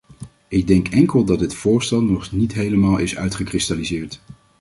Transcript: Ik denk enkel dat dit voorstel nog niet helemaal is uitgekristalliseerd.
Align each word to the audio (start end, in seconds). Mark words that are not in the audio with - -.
Ik 0.47 0.67
denk 0.67 0.87
enkel 0.87 1.23
dat 1.25 1.39
dit 1.39 1.53
voorstel 1.53 2.01
nog 2.03 2.31
niet 2.31 2.53
helemaal 2.53 2.97
is 2.97 3.17
uitgekristalliseerd. 3.17 4.21